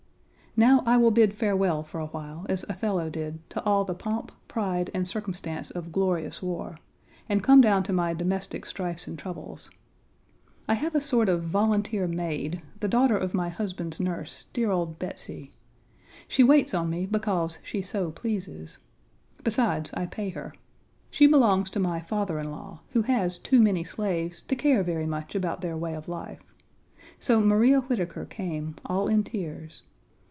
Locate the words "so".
17.81-18.11, 27.21-27.39